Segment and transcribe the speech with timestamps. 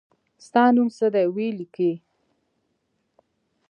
[0.45, 1.91] ستا نوم څه دی وي لیکی